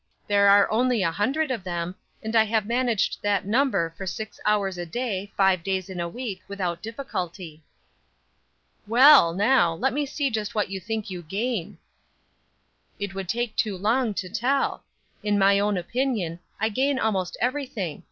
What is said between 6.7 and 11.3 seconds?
difficulty." "Well, now, let me see just what you think you